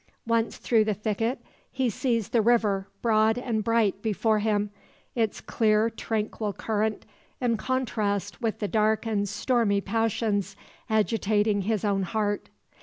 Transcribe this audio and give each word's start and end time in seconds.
Once 0.25 0.57
through 0.57 0.83
the 0.83 0.95
thicket, 0.95 1.37
he 1.71 1.87
sees 1.87 2.29
the 2.29 2.41
river 2.41 2.87
broad 3.03 3.37
and 3.37 3.63
bright 3.63 4.01
before 4.01 4.39
him: 4.39 4.71
its 5.13 5.39
clear 5.39 5.91
tranquil 5.91 6.53
current 6.53 7.05
in 7.39 7.55
contrast 7.55 8.41
with 8.41 8.57
the 8.57 8.67
dark 8.67 9.05
and 9.05 9.29
stormy 9.29 9.79
passions 9.79 10.55
agitating 10.89 11.61
his 11.61 11.85
own 11.85 12.01
heart. 12.01 12.49